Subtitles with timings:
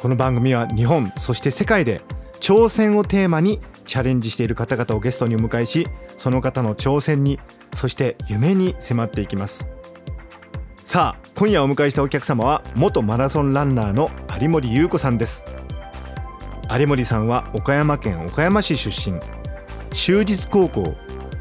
[0.00, 2.02] この番組は日本そして世界で
[2.38, 7.40] 挑戦をテーマにチャレンジしている方々をゲストにお迎えしその方の挑戦に
[7.74, 9.66] そして夢に迫っていきます。
[10.84, 15.44] さあ今夜お迎えしたお客様は元マラソンランナーの有森裕子さんです。
[16.70, 19.18] 有森さんは岡山県岡山市出身。
[19.90, 20.94] 終日高校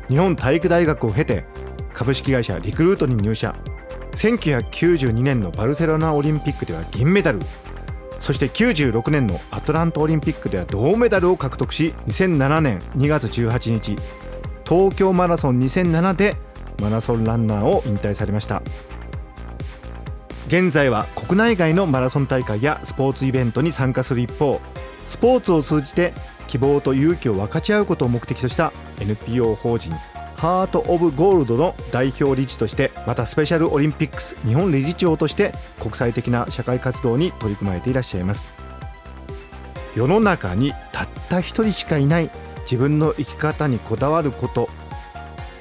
[0.10, 1.46] 日本体育大学を経て
[1.94, 3.56] 株式会社リクルートに入社。
[4.14, 7.40] 1992年のバルセロナオリンピックでは銀メダル。
[8.20, 13.96] そして96年のアトランタオリンピックでは銅メダルを獲得し2007年2月18日
[14.66, 16.36] 東京マラソン2007で
[16.82, 18.62] マラソンランナーを引退されました。
[20.48, 24.62] 現在は国内外のマラソン大会やスポーツイベントに参加する一方
[25.06, 26.14] スポーツを通じて
[26.48, 28.72] 希望と勇気を分かち合うことを目的とした
[29.02, 29.92] NPO 法人
[30.38, 38.52] ハート・オブ・ゴールドの代表理事としてまたスペシャルオリンピックス日本理事長として国際的な社会活動に取り組まれていらっしゃいます。
[39.96, 42.30] 世の中にたった一人しかいない
[42.62, 44.70] 自分の生き方にこだわること。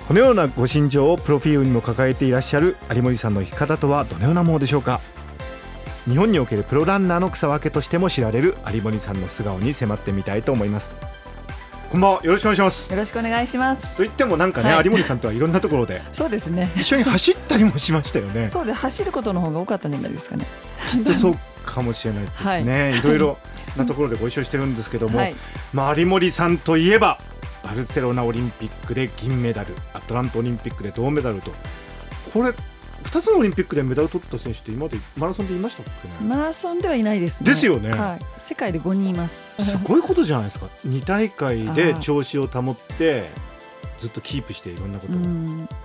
[0.06, 5.00] このようなご心情をプロフィールにも抱えていらっしゃる有森さんの生き方とはどのようなものでしょうか。
[6.04, 10.94] 日本におけるプロランナーの草分けとしても知られる有森さんの素顔に迫ってみたいと思います。
[11.96, 12.90] こんばんはよろしくお願いします。
[12.90, 13.96] よろしくお願いします。
[13.96, 16.02] と言ってもなんかね、はい、有森さんとはいろんなところで。
[16.12, 16.70] そうですね。
[16.76, 18.44] 一緒に走ったりもしましたよね。
[18.44, 20.44] そうで走ることの方が多かったんじゃないですかね。
[20.90, 23.38] きっとそうかもしれないですね、 はい、いろいろ
[23.78, 25.36] なところでご一緒してるんですけども、はい、
[25.72, 27.18] まあ有森さんといえば
[27.64, 31.50] バルセロナオリンピックで銀メダルアトランタオリンピックで銅メダルと
[32.30, 32.52] これ
[33.04, 37.50] 2つのオリンピックでメダル取った選手って今までマラソンでいましたっけ、ね、マラソンではいないですね。
[37.50, 39.46] ですよね、はい、世界で5人います。
[39.60, 40.68] すごいことじゃないですか。
[40.86, 43.30] 2大会で調子を保って
[43.98, 45.16] ずっとキープしていろんなことを。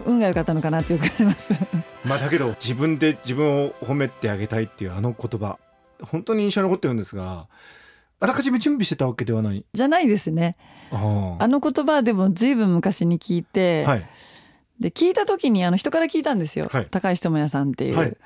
[0.05, 1.53] 運が良かったのかなってよくあります。
[2.05, 5.57] まあだけど自分で自分を褒めてあげたいっていうあの言葉
[6.01, 7.47] 本当に印象に残ってるんですが
[8.19, 9.65] あらかじめ準備してたわけではない。
[9.73, 10.55] じゃないですね。
[10.91, 14.09] あの言葉でもずいぶん昔に聞いて、はい、
[14.81, 17.97] で聞いた時にあの人から聞いたんですよ、はい、高橋智也さんっていう。
[17.97, 18.17] はい、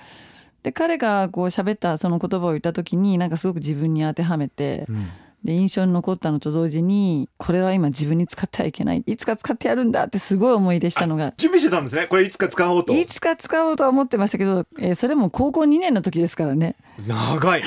[0.64, 5.10] で彼がこう喋ったその言葉を言った時になんかすごく自分に当てはめて、うん、
[5.44, 9.04] で印象に残ったのと同時にこれは今自分に使ってはいけない。
[9.06, 11.34] いつか使ってやるんだってすごい思い出したのが。
[11.36, 12.08] 準備してたんですね。
[12.08, 12.96] これいつか使おうと。
[12.96, 16.78] いつか使おうとは思ってましたけど、えー、それも高校2年の時ですからね。
[17.06, 17.64] 長い。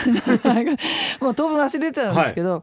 [1.21, 2.63] もう当分忘れてたんですけど、はい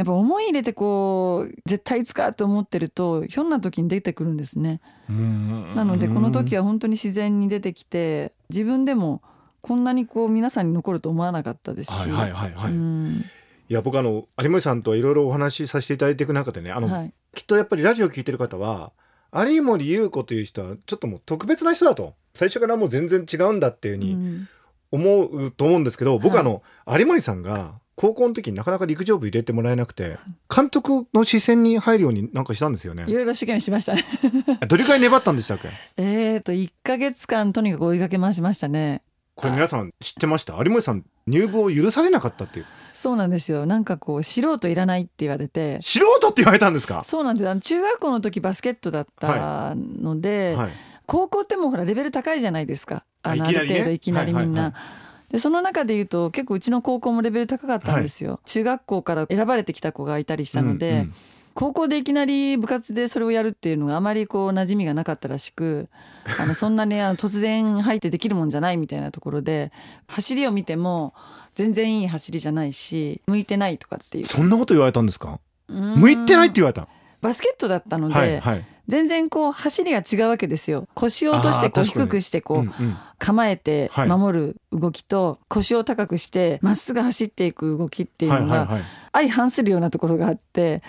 [0.00, 4.80] やっぱ思い入れてこう絶対いつかと思ってるとひょんな時に出てくるんですね。
[5.08, 9.20] なのでこの時は本当に自然に出てきて自分でも
[9.60, 11.98] こんなにこう皆さんに残ると思わなかったですし。
[11.98, 13.24] はいはいはい、はい、い
[13.68, 18.92] や僕あの有森さんといろいろお話しさせていただいていく中でねあの、はい、きっとやっぱりラジオ聞いてる方は
[19.34, 22.14] 有森優子という人はちょっともう特別な人だと。
[22.32, 24.46] 最初からもう全然違うんだっていうふうに
[24.90, 30.16] 思うと思うんですけど、僕あの、有森さんが高校の時になかなか陸上部入れてもらえなくて、
[30.48, 33.04] 監督の視線に入るようになんかしたんですよね。
[33.06, 34.02] いろいろ試験しましたね。
[34.66, 35.68] どれくらい粘ったんでしたっけ？
[36.02, 39.02] えっと、1か月間とにかく追いかけ回しましたね。
[39.34, 40.56] これ皆さん知ってました？
[40.56, 42.66] 有森さん入部を許されなかったっていう。
[42.94, 43.66] そうなんですよ。
[43.66, 45.78] なんかこう素人いらないって言われて。
[45.82, 47.04] 素人って言われたんですか？
[47.04, 47.48] そうなんです。
[47.50, 50.72] あの中学校の時バスケットだったので、はいはい、
[51.04, 53.04] 高校ってもうほらレベル高いじゃないですか。
[53.22, 61.14] あのある程度いきなりみんな、はいはいはいでその中で言うと結構うちの高校もレベル高かったんですよ、はい、中学校から選ばれてきた子がいたりしたので、うんうん、
[61.54, 65.88] 高校でいきなり部活でそれをやるっていうのがあまりこう馴染みがなかったらしく
[66.38, 69.70] あのそんなねあの突然入ってできるもんじゃないみたいなところで
[70.08, 71.14] 走りを見ても
[71.54, 74.26] 全然いい走りじゃないし向いてないとかっていう。
[74.26, 75.38] そんなこと言われたんですか？
[75.68, 76.88] 向いてないって言われた
[77.20, 80.88] バスケットだったので、はいはい、全然こう走りが違うわけですよ。
[80.94, 82.72] 腰を落としてこう低くしてこう
[83.18, 88.80] 構えて守る動きと腰を高くしてまっすぐ走っていく動きっていうのが
[89.12, 90.82] 相反するようなところがあって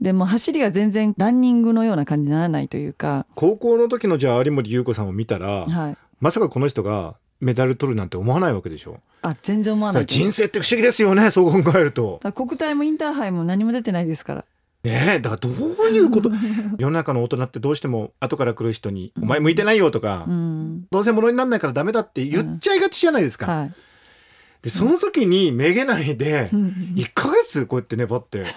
[0.00, 9.00] でも走りが全然ランニングのような感じにならないというか高校の時のじゃあ有森裕子さんを見たら、はい、まさかこの人がメダル取るなんて思わないわけでしょ？
[9.22, 12.20] あ全然思わない人生って不思議ですよねそう考えると。
[12.34, 14.44] 国体もインターハイも何も出てないですから
[14.84, 15.52] ねえだからどう
[15.88, 16.30] いうこと？
[16.78, 23.46] 世の中の大人ってどうしても後から来る人に「お前向いてないよ」とか、うん、どうせものにならないからダメだって言っちゃいがちじゃないですか。
[23.46, 23.72] はい、
[24.62, 28.44] でその時にめげないで1ヶ月こうやって粘って。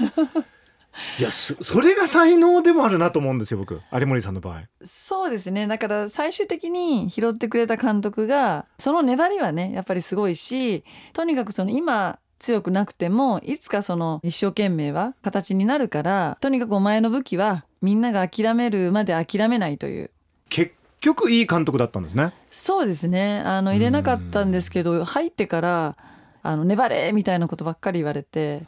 [1.19, 3.79] いやそれが才能でもあるなと思うんですよ僕。
[3.93, 4.63] 有森さんの場合。
[4.83, 5.67] そうですね。
[5.67, 10.83] だから最終的に拾ってくれた監督がその粘りはねやっぱりすごいし
[11.13, 20.11] とにかくその今強くなくてもいつかその一生懸命は形になるからとにかくお前の武器はみんなが諦めるまで諦めないという。
[20.49, 22.33] 結局いい監督だったんですね。
[22.49, 23.41] そうですね。
[23.45, 25.97] あの入れなかったんですけど入ってから
[26.43, 27.11] あの粘れ!
[27.13, 28.63] みたいなことばっかり言われて、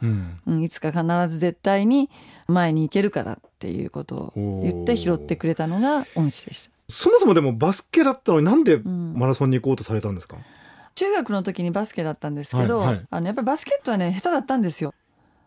[0.46, 2.10] うん、いつか必ず絶対に
[2.46, 6.70] 前に行けるからっていうことを言って拾ってくれたのが恩師でした。
[6.90, 10.42] そもそもでもバスケだったのになんでマラソンに行こうとされたんですか、うん、
[11.00, 14.92] 中学の時にバスケだったんですけど、はいはい、あのやっぱりバスケットはね下手だったんですよ。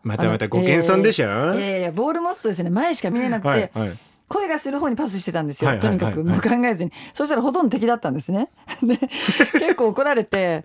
[0.02, 3.96] またまたご謙遜でしょ、えー、いやいやボール持つとですね前しか見えなくて、はいはい。
[4.26, 6.92] 声がする方にパスしてたんですよ、とにかくもう考えずに。
[7.12, 8.50] そしたらほとんど敵だったんですね。
[8.82, 8.96] で
[9.52, 10.64] 結構怒られて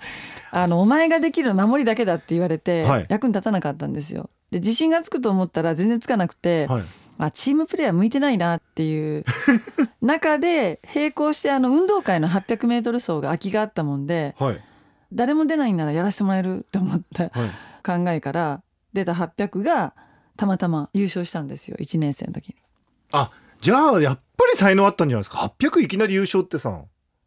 [0.50, 4.30] あのお前ができるの守りだけだって言われて、役に立たなかったんですよ。
[4.50, 6.84] で自信がつくと思ったら全然つかなくて、はい、
[7.20, 9.26] あチームプレーは向いてないなっていう
[10.02, 14.62] 中で並行してあの運動会の 800m 走が空きがあったもんで、はい、
[15.12, 17.30] 誰も出ないんならやらせてもらえると思った
[17.84, 18.62] 考えから
[18.94, 19.94] 出た800が
[20.38, 22.56] たまたま優勝したんですよ1年生の時に。
[23.12, 26.82] あじゃあやっぱり才能あったんじゃないですか？800いきなり優勝ってさ。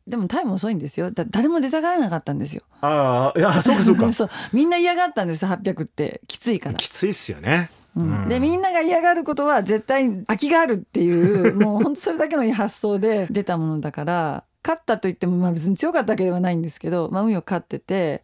[0.06, 1.10] でもタイム遅いんですよ。
[1.10, 2.62] だ誰も出たがらなかったんですよ。
[2.80, 4.10] ああいやそうかそうか。
[4.14, 4.30] そう。
[4.52, 6.22] みんな嫌がったんです800って。
[6.26, 6.76] きついから。
[6.76, 7.70] きついっすよね。
[7.94, 18.22] うん、でみんなが嫌がることは絶対空きがあるっていうもう本当それだけの発想で出たものだから勝ったといってもまあ別に強かったわけではないんですけど、まあ、運よく勝ってて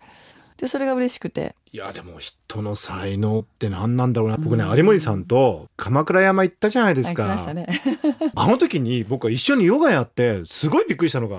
[0.58, 1.55] でそれが嬉しくて。
[1.70, 7.67] いやでも人の才能って何なんだろうな、僕ね有森さんと鎌倉山行ったじゃないですか、ね、
[8.35, 11.38] あの時に僕は一緒にヨガやってすごいびっくりしたのが。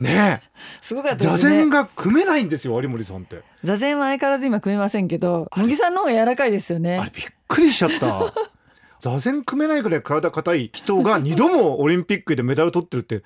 [0.00, 0.42] ね
[0.82, 3.42] すごかった、ね、座禅が組めないんですよ有森さんって。
[3.62, 6.98] 座禅は相変わらず今組めませんけど乃木さんの方が柔らかいですよね。
[6.98, 8.34] あれびっくりしちゃった
[9.00, 13.22] 座禅組めないぐらい体硬い人が2度もオリンピックでメダル取ってるって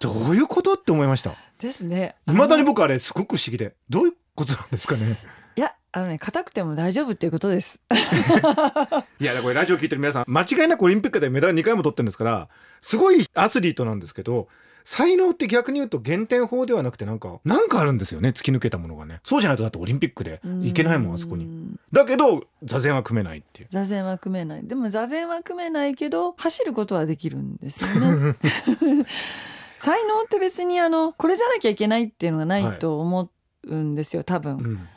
[0.00, 1.34] どういうことって思いました？
[1.60, 2.16] ですね。
[2.26, 3.74] いまだに僕あれすごく不思議で。
[3.88, 5.16] どういうことなんですかね？
[5.54, 7.78] いやあのね硬くても大丈夫っていうことです。
[9.20, 12.48] いやこれラジオ聞いてる皆さん間違いなくオリンピックでメダル2回も取ってるんですから
[12.80, 14.48] すごいアスリートなんですけど
[14.84, 19.20] 才能って逆に言うと減点法ではなくてなんかなんかあるんですよね突き抜けたものがね。
[19.24, 21.76] そうじゃないとだってオリンピックでいけないもんあそこに。
[21.92, 23.68] だけど座禅は組めないっていう。
[23.70, 24.66] 座禅は組めない。
[24.66, 28.36] でも座禅は組めないけど走ることはできるんですよね。
[29.82, 33.30] 才能って別にあのこれじゃなきゃいけないっていうのがないと思
[33.64, 34.88] うんですよ、はい、多分、うん、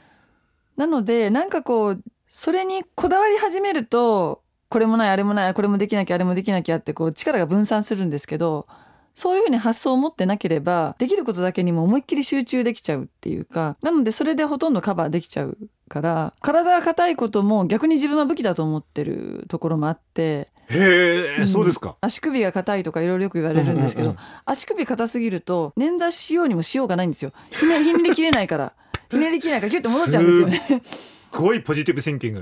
[0.78, 8.68] なのでなんかこうそれにこだわり始めるとこれもないあれもないこれもできなきゃあれもできなきゃってこう力が分散するんですけど
[9.16, 15.58] そういうふうに発想を持ってなければできることだけにも思いっきり集中できちゃうっていうかなのでそれでほとんどカバーできちゃう
[15.88, 21.96] から体が硬いことも逆に自分は武器だと思ってるところもあってへえ、うん、そうですか。
[22.02, 27.32] 足首が硬いとかいろいろよく言われるんですけど、うんうんうん、足首硬すぎると捻挫しようにもしようがないんですよ。
[27.52, 28.74] ひねひねりきれないから。
[29.12, 30.82] ひねりきれないからキュッて戻っちゃうんですよね。
[30.84, 32.40] すごいポジティブシンキング。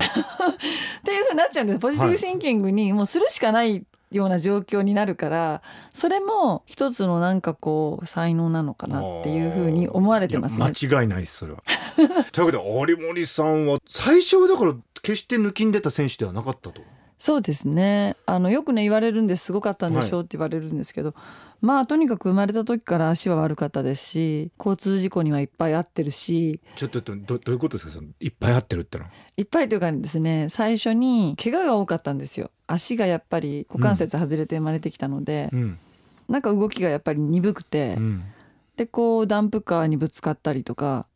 [1.02, 5.62] ていうふうになっちゃうんですポジティブシンキングにもうするしかないような状況になるから
[5.92, 10.66] それも一つのなんかこう才能なのかなっていうふうに思われてますね。
[10.66, 11.62] 間違いないですそれは。
[12.32, 16.80] というわけで有森さんは最初だから決して抜きんでた選手ではなかったと。
[17.16, 18.16] そうですね。
[18.26, 19.46] あのよくね言われるんです。
[19.46, 21.16] すごかったんでしょうって言われるんですけど、はい、
[21.62, 26.60] まあとにかく生まれた時から足は悪かったですし交通事故にはいっぱい遭ってるし。
[26.74, 27.92] ちょっとどどういうことですか？
[27.92, 29.04] そのいっぱい遭ってるっての
[29.36, 32.50] いっぱいというかですね最初に怪我が多かったんですよ。
[32.66, 35.78] 足がやっぱり股関節外れて生まれてきたので、うん、
[36.28, 38.24] なんか動きがやっぱり鈍くて、うん
[38.76, 41.06] でこうダンプカーにぶつかったりとか。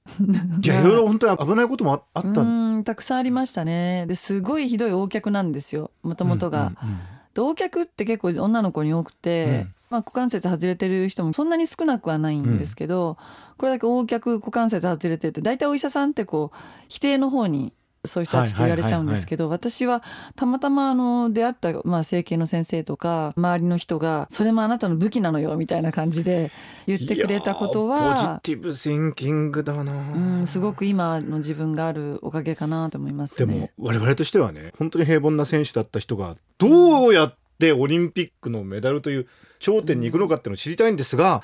[0.60, 2.44] じゃあいろいろ本当に危ないこともあったう
[2.76, 4.06] んたくさんありましたね。
[4.06, 5.90] ですごいひどい横脚なんですよ。
[6.02, 6.72] もともとが。
[6.82, 7.04] うんうんうん、で
[7.36, 13.16] 横脚って結構女の子に多くて、うん、まあ、股関節外れてる人もそんなに少なくはないんですけど、うん、
[13.58, 16.56] これだけ横脚股関節外れてて大体お医者さんってこう
[16.88, 17.72] 否定の方に
[18.08, 20.02] そういう人たちって言われちゃうんですけど、私は
[20.34, 26.50] たまたまあの出会った、まあ、整形の先生とか周りの人がそれもあなたの武器なのよみたいな感じで
[26.86, 39.26] 言ってくれたことはポジティブシンキングだな、うん、すごく今の自分があるおかげかなと思います、ね、でも我々としてはね本当に平凡な選手だった人がどうやってオリンピックのメダルという
[39.58, 41.42] 頂点に行くのかっていうのを知りたいんですが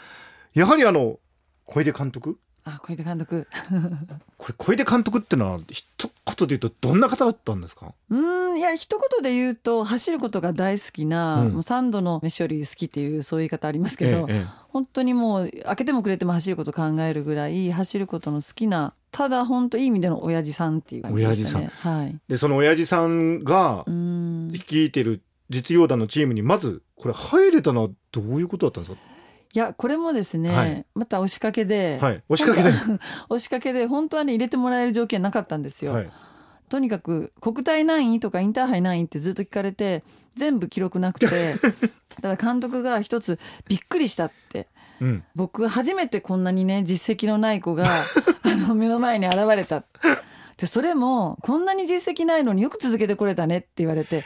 [0.55, 1.19] やはりあの
[1.67, 3.47] 小出監督あ小出監督。
[4.39, 7.93] これ小出監督ってのは一言で言うとどんな方だったんですか？
[8.11, 8.17] う
[8.55, 21.71] んいや一言で言うと走ることが大好きな、うん、もう3度の飯より好きっていうそういう言い方ありますけど、ええ、本当にもう開けてもくれても走ること考えるぐらい走ることの好きなただ本当いい意味での親父さんっていう感じでしたね。
[21.81, 23.85] はい、でその親父さんが
[24.51, 29.14] 率いてる実業団のチームにまずこれ入れたのはどういうことだったんですか？
[29.55, 32.77] いやこれもですね、はい、また押しかけで、はい、押しかけで。
[33.31, 35.93] 押しかけで本当はね入れてもらえる条件なかったんですよ。
[35.93, 36.11] はい、
[36.69, 40.03] とにかく国体何位とかインターハイ何位ってずっと聞かれて
[40.35, 41.29] 全部記録なくて
[42.21, 44.67] ただ監督が一つびっくりしたって、
[45.01, 47.85] うん、僕初めてこんなにね実績のない子が
[48.43, 49.85] あの目の前に現れた。
[50.57, 54.25] でそれもこんなに実績ないのによく続けてこれたねって言われて。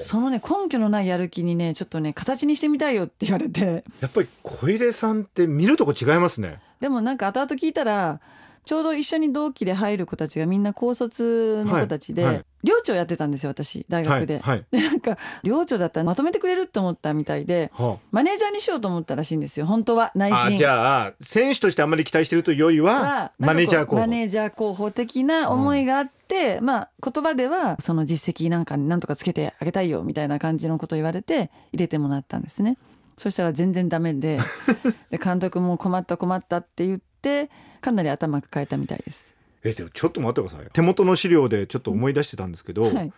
[0.00, 3.84] そのね根拠のないやる気にねちょっとね形にしてみたいよって言われて。
[4.00, 6.58] やっぱり小出さんって見るとこ違いますね。
[6.80, 8.20] でもなんか後々聞いたら
[8.66, 14.40] ちょうど一緒に同期で入る子たちがみんな高卒の子たちで、はいはい、寮長やってたんですよ私大学で。
[14.40, 20.56] はい、でなんか寮長だったらまとめてくれるって思ったみたいで、はあ、マネージャーにしようと思ったらしいんですよ本当は内心。
[20.56, 24.00] じゃあ選手としてあんまり期待してるというよりはマネージャー候補。
[24.00, 32.78] マネージャー候補的な思いがあって、うん、まあ言葉ではその実績なんかになんとかつけてあげたいよみたいな感じのことを言われて入れてもらったんですね。
[33.16, 34.38] そしたら全然ダメで
[35.10, 39.35] で監督も困った困ったって言ってかなり頭抱えたみたいです。
[39.68, 43.12] えでもちょっと待ってください手元の資料でちょっと思い出してたんですけど、はい、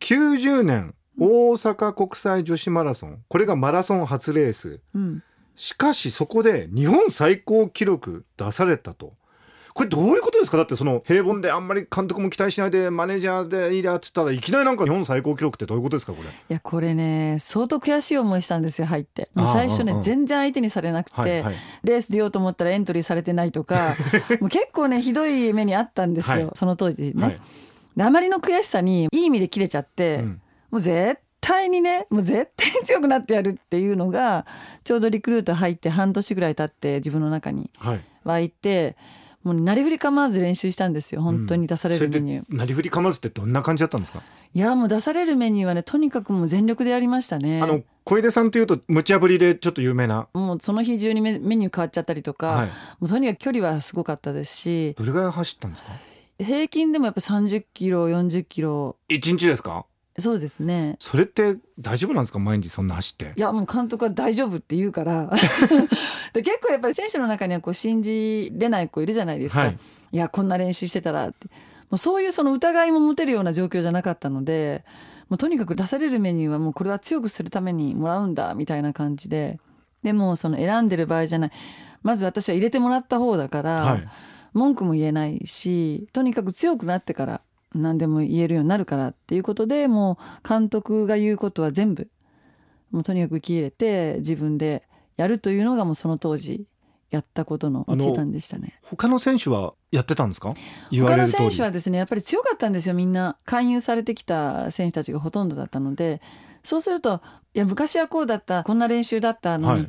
[0.00, 3.22] 90年大阪国際女子マラソン。
[3.28, 5.22] これがマラソン初レース、うん、
[5.54, 9.14] しかしそこで日本最高記録出されたと
[9.74, 10.56] これどういうことですか？
[10.56, 16.12] だってその平凡であんまり監督も期待しないでマネージャーでいいやっつったらいきなりなんか日本最高記録ってどういうことですか？
[16.12, 19.30] これいやこれね相当悔しい思いしたんですよ入って。
[19.34, 23.96] もう最初ね全然相手にされなくて、はいはい、レース出ようと思ったらエントリーされてないとか。
[24.40, 27.40] もう結構ねひどい目にあったんですよ、はい、その当時ね、はい、
[27.98, 30.28] あまりの悔しさにいい意味で切れちゃって、うん、
[30.70, 34.46] もう絶対にねもう絶対に強くなってやるっていうのが
[34.84, 37.70] ちょうどリクルート入って半年ぐらい経って自分の中に
[38.22, 38.96] 湧いて、はい
[39.44, 41.22] もうなりふり構わず練習したんですよ。
[41.22, 44.22] 本当に出されるメニュー、うん、なりふり構わずってどんな感じだったんですか？
[44.54, 47.60] いやもう出されるメニューはねとにかくもう全力でやりましたね。
[47.62, 50.28] あの小出さんというと無茶ぶりでちょっと有名な？
[50.32, 52.72] もうその日中にメメニュー変わっちゃったりとか、はい、も
[53.02, 54.94] うとにかく距離はすごかったですし。
[54.98, 55.90] どれぐらい走ったんですか？
[56.38, 58.96] 平均でもやっぱ30キロ40キロ。
[59.08, 59.86] 一日ですか？
[60.18, 60.96] そうですね。
[61.00, 63.32] それって大丈夫なんですか毎日そんな走って？
[63.36, 65.30] いやもう監督は大丈夫って言うから。
[66.32, 69.78] で結構やっぱり選手の中にはこう信じれない子いるじゃないですか、はい、
[70.12, 71.48] いやこんな練習してたらって。
[71.90, 74.84] もうそういうその疑いも持てるような状況じゃなかったので
[75.28, 79.58] もうとにかく出されるメニューはもうこれは強くするためにもらうんだみたいな感じで。
[80.02, 81.50] でもその選んでる場合じゃない。
[82.02, 84.08] まず私は入れてもらった方だから、はい、
[84.52, 87.40] 文句も言えないしとにかく強くなってから
[87.74, 92.08] 何でも言えるようになるからっていうことでもう監督が言うことは全部
[92.90, 94.84] もうとにかく受け入れて自分で
[95.16, 96.66] やるというのがもうその当時
[97.10, 98.78] やったことの一番でしたね。
[98.82, 100.54] 他の選手はやってたんですか？
[100.90, 102.94] 他の選手はですねやっぱり強かったんですよ。
[102.94, 106.20] みんな勧誘されてきた選手たちがほとんどだったので
[106.64, 107.20] そうすると
[107.54, 109.88] いや昔はこうだったこんな練習だったのに、はい、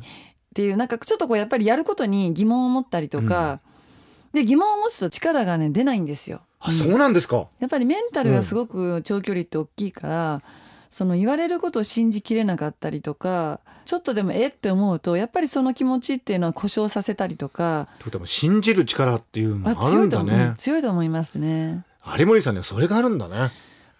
[0.54, 3.60] ていうなんかちょっとこうやっぱりやることに疑問を持ったりとか、
[4.32, 7.48] うん、で疑問を持つと力がね出ないんですよあそうなんですか。
[7.60, 10.42] やっぱりメンタルがすごく長距離って大きいから、うん、
[10.90, 20.54] その言われることを信じきれなかったりとかちょっとでもえって思うとやっぱりその気持ちっていうのは故障させたりとかということは信じる力っていうのもあるんだね。
[20.58, 21.84] 強いと思いますね。
[22.18, 23.50] 有森さんねそれがあるんだね。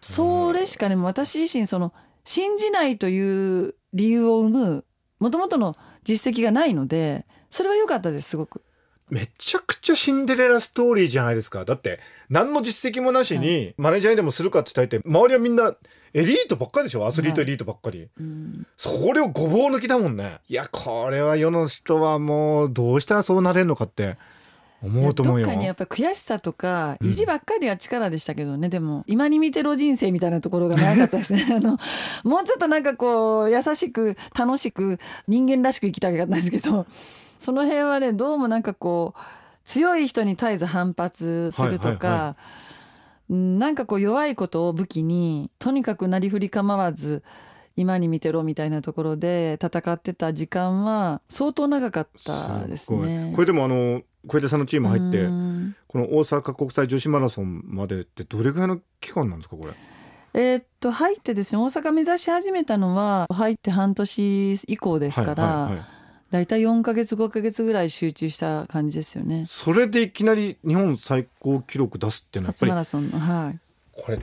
[0.00, 1.92] それしかね私自身その
[2.25, 4.84] 信じないという理由を生む
[5.20, 8.62] もともとの実績がないのでそれは良かったですすごく
[9.08, 11.64] めちゃくちゃシンデレラストーリーじゃないですか。
[11.64, 15.75] だって、何の実績もなしに、マネージャーにでもするかって言ったら、周りはみんな、
[16.14, 17.06] エリートばっかりでしょ？
[17.06, 20.38] アスリートエリートばっかり、はいうん、それをごぼう抜きだもんね。
[20.48, 24.16] いや、これは世の人はもう、どうしたらそうなれるのかって。
[24.82, 25.46] 思うと思うよ。
[25.46, 31.46] どっかにやっぱ悔しさとか意地ばっかりは力でしたけどね、うん、でも今に見てろ人生みたいなところがなかったですね。
[31.50, 31.78] あの
[32.25, 36.86] もうちょっとなんかこう優しく楽しく人間らしく生きたかったんですけど
[37.38, 39.21] その辺はねどうもなんかこう
[39.64, 42.37] 強い人に絶えず反発するとか、はいは
[43.31, 47.25] い、なんかこう弱いことを武器にとにかくなりふり構わず
[47.75, 53.33] 今に見てろみたいなところで戦ってた時間は相当長かったですね。
[53.35, 55.26] これでもあの小出さんのチーム入って
[55.87, 59.73] この大阪国際女子マラソンまでってどれぐらいの期間なんですかこれ？
[60.35, 65.95] えー、っと入ってですね大阪目指し始めたのは入って半年以降ですから、はいはいはい
[66.37, 69.47] 大体4か月5か月ぐらい集中した感じですよね。
[69.49, 73.59] それでいきなり日本最高記録出すっていうのはやっぱりマラソンのはい。
[73.93, 74.19] これ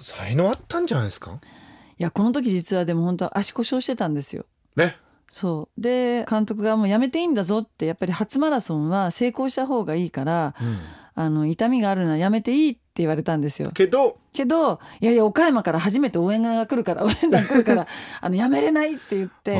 [0.00, 1.32] 才能あったんじゃないですか？
[1.32, 4.46] いやこの時実はでも本当足故障してたんですよ。
[4.74, 4.96] ね。
[5.30, 5.80] そう。
[5.80, 10.78] で監督がもうやめていいんだぞってやっぱり初マラソンは成功した方がいいから、うん、
[11.14, 13.70] あの痛みがあるのはやめていいって言われたんですよ。
[13.74, 17.86] けどけどいやいや岡山から初めて応援が来るから応援団来るから
[18.22, 19.56] あのやめれないって言って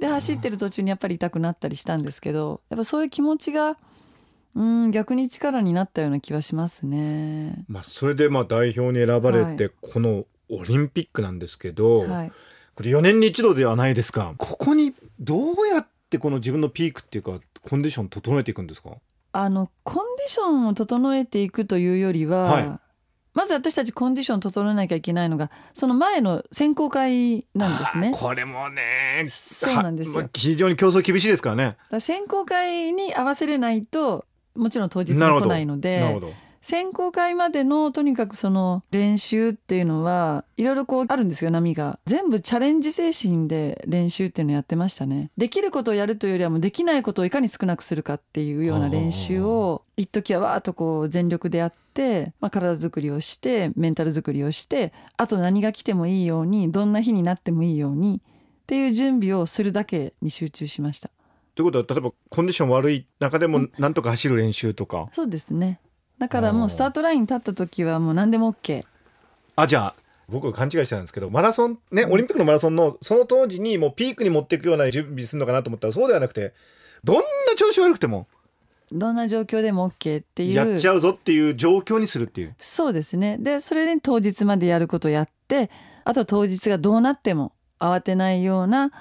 [0.00, 3.76] で走ってる途中にやっぱり痛くなったりしたんですけどやっぱそういう気持ちが
[4.56, 7.64] うん逆に力になったような気はしますね。
[7.66, 12.32] まあ、それでまあ代表に選ばれて、このオリンピックなんですけど、はい、
[12.76, 14.34] これ4年に一度ではないですか。
[14.38, 18.90] ここにどうやってこの自分のピークっていうかコンディション整えていくんですか？
[19.32, 22.80] あのコンディションを整えていくというよりは、はい、
[23.34, 28.12] まず私たちコンディション整えなきゃいけないのがその前の選考会なんですね。
[28.14, 31.76] これもねそうなんですよ非常に競争厳しいですからね。
[31.90, 34.24] ら選考会に合わせれないと
[34.54, 36.20] もちろん当日も来ないので
[36.64, 41.98] 選考会までのとにかくその練習っていうのはいろいろこうあるんですよ波が。
[42.06, 45.30] 全部チャレンジ精神で練習っていうのやってましたね。
[45.36, 61.10] できることをやるというよりはもうできないことをいかに少なくするかっていうような練習を一時はわーっとこう全力でやって、まあ、体作りをしてメンタル作りをしてあと何が来てもいいようにどんな日になってもいいようにっていう準備をするだけに集中しました。
[61.54, 65.78] ということは例えばコンディション悪い中でもなんとか走る練習とか、そうですね
[66.24, 68.86] だからもうスタートラインに立った時はもう何でも OK
[69.56, 69.94] あじゃあ
[70.26, 76.54] 僕勘違いしたんですけどマラソンねオリンピックのマラソンのその当時にもうピークに持っていくような準備するのかなと思ったらそうではなくて
[77.04, 77.22] どんな
[77.58, 78.26] 調子悪くても
[78.90, 80.54] どんな状況でも OK っていう。
[80.54, 82.54] やっちゃうぞっていう状況にするっていう。
[82.58, 83.38] そうですね。
[83.38, 85.70] でそれで当日までやることやって
[86.04, 88.92] あと当日がどうなっても慌てないような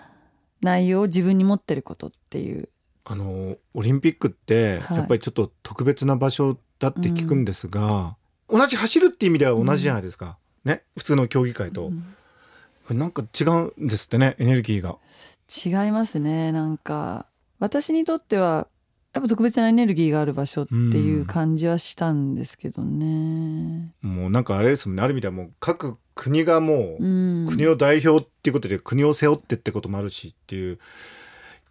[0.61, 2.69] 内容を自分に持ってることっていう。
[3.05, 8.17] あのオリンピックってやっぱりちょっと特別な場所だって聞くんですが、
[8.49, 10.83] うん、同じ走るっていう意味では同じじゃないですか、うん、ね？
[10.97, 11.91] 普通の競技会と、
[12.89, 14.97] うん、なんか違うんですってねエネルギーが。
[15.65, 17.27] 違いますねなんか。
[17.59, 18.67] 私にとっては
[19.13, 25.03] やっぱ特別なエネルギーがある場所っていう感じはしたんですけどね、うん、もうなんかあれですもんね。
[25.03, 30.79] ある意味ではもう各国がもう国の代表っていうことで国を背負ってってこともあるしっていう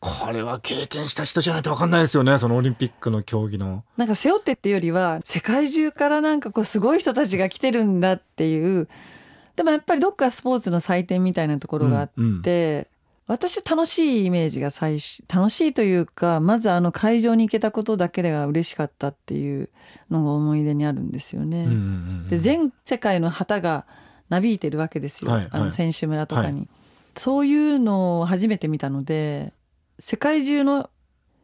[0.04, 3.84] これは経験した人じゃないと分かんないですよねそのオリンピックの競技の。
[3.96, 8.88] なんか背負ってっていうよりは世界中からなんかこうすごい人たちが来てるんだっていう。
[9.54, 12.86] でもやっぱりどっかスポーツの祭典みたいなところがあって、うんうん、
[13.28, 19.68] 私楽しいイメージが最初楽しいというかまずあの会場に行けたことだけでが嬉しかったっていう
[20.10, 21.66] のが思い出にあるんですよね。
[21.66, 23.86] うんうんうん、で全世界の旗が
[24.30, 26.68] なびいてるわけですよ、はいはい、あの選手村とかに、はい、
[27.18, 29.52] そういうのを初めて見たので
[30.04, 30.90] 世界中の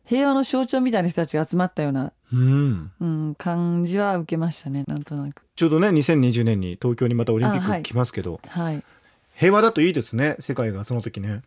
[0.05, 5.44] 平和の象徴みたいな人たちが集まったような、うん、うん、感じは受けましたねなんとなく。
[5.55, 8.85] ちょうどね2020年に東京にまたオリンピック来ますけど、はい、はい、
[9.37, 11.42] 平和だといいですね世界がその時ね。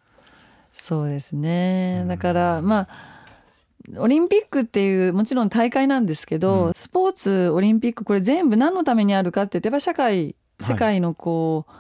[0.72, 2.06] そうですね。
[2.08, 2.88] だからまあ
[3.98, 11.78] オリンピックっていうもちろん大会なんですけど、うん、スポーツオリンピックこれ全部何のためにあるかって言ってやっぱ社会世界のこう、は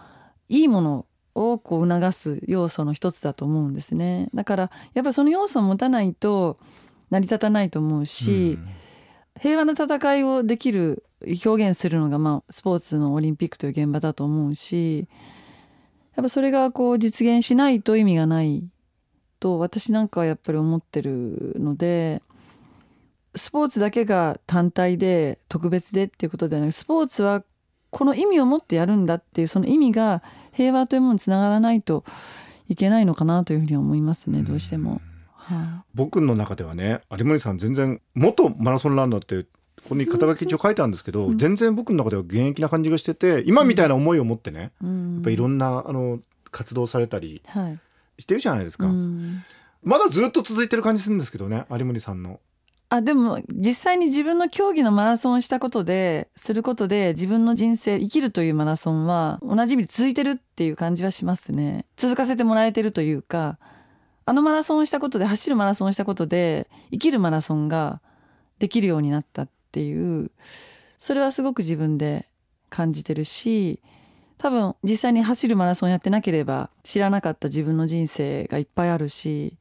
[0.49, 4.29] い、いいものをこう促す要素の一つだと思うんですね。
[4.33, 6.59] だからやっぱりその要素を持たないと
[7.09, 8.69] 成り立たないと思うし、うん、
[9.39, 11.03] 平和な戦いをできる
[11.45, 15.07] 表現するのが、まあ、スポーツのオリンピックという現場だと思うし
[16.15, 18.67] やっぱそれがこう実現しないと意味がない
[19.39, 22.21] と私なんかはやっぱり思ってるので
[23.35, 27.43] スポーツだけが単体で特別でっていうことではなくスポーツは
[27.89, 32.03] この意味を持ってやるんだっていうその意味が平和というものにつながらないと
[32.67, 35.01] いけないのかなというふうに思いますねどうしても。
[35.35, 39.43] はあ、僕の中ではね有森さん全然元マラソンランナーって
[39.83, 46.19] ここに肩書き一応書いてあるんですけど、うん、全然僕の中では現役な感じがしてて今みたいな思いを持ってね、うん、やっぱいろんなあの
[46.51, 47.41] 活動されたり
[48.19, 49.43] してるじゃないですか、はいうん、
[49.83, 52.39] まだずっと続いてる感じするんですけどね有森さんの
[52.93, 61.85] あでも実際に自分の競技のマラソンをしたことですることで自分の人生生きるというマラソンは同じ意味続いてるっていう感じはしますね。
[61.95, 63.57] 続かせてもらえてるというか
[64.25, 68.01] あのマラソンをしたことで走るマラソンをしたことで生きるマラソンが
[68.59, 70.29] できるようになったっていう
[70.99, 72.27] それはすごく自分で
[72.69, 73.79] 感じてるし
[74.37, 79.57] 多分実際に走るマラソンやってなければ知らなかった自分の人生がいっぱいあるし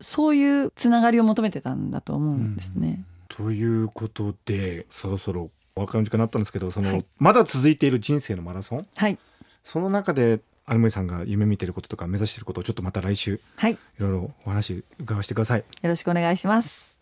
[0.00, 3.04] そういうつながりを求めてたんだと思うんですね。
[3.38, 9.18] うん、ということでそろそろお別れの時間になったんですけどその、はい、まだ続いている人生のマラソン、はい、
[9.62, 15.60] その中で有森さんが夢見てることとか目指していることをちょっとまた来週、はい、いろいろお話伺わせてください。
[15.60, 16.98] よろしくお願いします。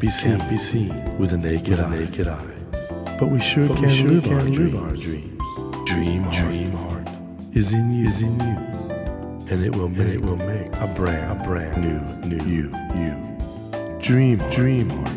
[0.00, 2.32] Be seen, can't be seen with a naked, with a naked eye.
[2.32, 3.16] eye.
[3.20, 5.42] But we sure but can, we sure live, can our live our dreams.
[5.84, 7.08] Dream, heart, dream heart
[7.52, 8.56] is in you, is in you,
[9.50, 13.14] and it will make, it will make a brand, a brand new, new you, you.
[14.00, 15.16] Dream, dream heart.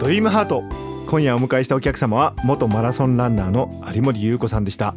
[0.00, 0.62] ドリームハート
[1.08, 4.94] 今夜お迎えしたお客様は元マラソンランナーの有森裕子さんでした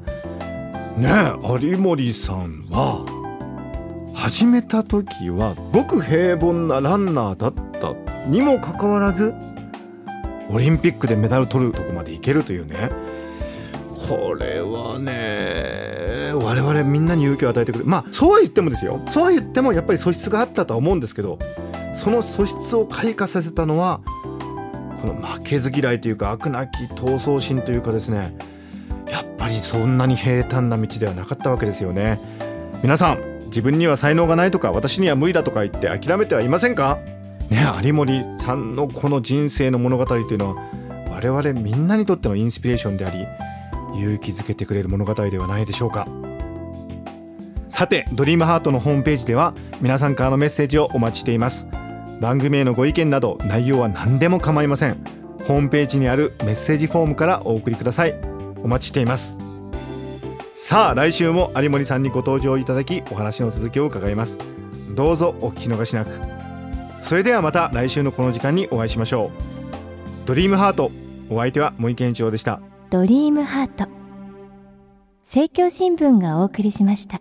[0.96, 3.11] ねえ有森さんは
[4.32, 7.92] 始めた時はごく平凡なランナーだった
[8.30, 9.34] にもかかわらず
[10.50, 12.92] オリンピックでメダル取るとこまでいけるというね。
[13.98, 17.90] これはね我々みんなに勇気を与えてくれる。
[17.90, 19.02] まあそうは言ってもですよ。
[19.10, 21.38] そうは言ってもやっぱり素質があったとは思うんですけど
[21.92, 24.00] その素質を開花させたのは
[25.02, 28.34] この負けず嫌いというか悪なき闘争心というかですね。
[29.12, 32.18] やっぱりそんなに平坦な道ではなかったわけですよね。
[32.82, 37.00] 皆さん自分には才能がないとか私には無理だとか言って諦めてはいませんか？
[37.50, 40.64] ね有森さんのこの人生の物語というのは
[41.12, 43.28] 我々みんなにとってのインスピレーションであり
[44.00, 46.08] 勇気づけてくれる物語ではないでしょうか。
[47.68, 51.68] さてドリームハートのホームページでは皆さんからのメッセージをお待ちしています。
[52.22, 55.04] 番組へのご意見など内容は何でも構いません。
[55.46, 58.14] ホームページにあるメッセージフォームからお送りください。
[58.64, 59.38] お待ちしています。
[60.72, 64.38] さあ来週も有森さんにご登場いただきお話の続きを伺います。
[64.96, 66.12] どうぞお聞き逃しなく。
[67.02, 69.32] それではまた来週のこの時間にお会いしましょ
[70.24, 70.26] う。
[70.26, 70.90] ドリームハート
[71.30, 72.62] お相手は森健一郎でした。
[72.90, 73.90] ドリームハート。
[75.24, 77.20] 政教新聞がお送りしました。